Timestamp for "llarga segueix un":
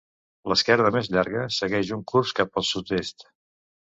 1.15-2.01